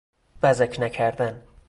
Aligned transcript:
بزک 0.41 0.77
نکردن 0.79 1.41